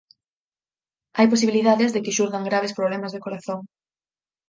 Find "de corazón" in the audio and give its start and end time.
3.13-3.59